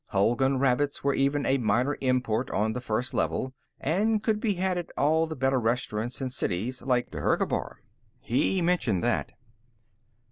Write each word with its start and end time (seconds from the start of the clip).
Hulgun 0.09 0.57
rabbits 0.57 1.03
were 1.03 1.13
even 1.13 1.45
a 1.45 1.59
minor 1.59 1.95
import 2.01 2.49
on 2.49 2.73
the 2.73 2.81
First 2.81 3.13
Level, 3.13 3.53
and 3.79 4.23
could 4.23 4.39
be 4.39 4.55
had 4.55 4.75
at 4.79 4.89
all 4.97 5.27
the 5.27 5.35
better 5.35 5.59
restaurants 5.59 6.19
in 6.19 6.31
cities 6.31 6.81
like 6.81 7.11
Dhergabar. 7.11 7.83
He 8.19 8.63
mentioned 8.63 9.03
that. 9.03 9.33